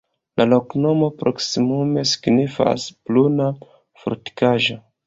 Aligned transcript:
La 0.41 0.45
loknomo 0.53 1.09
proksimume 1.19 2.07
signifas: 2.13 2.89
pruna-fortikaĵo. 3.11 4.85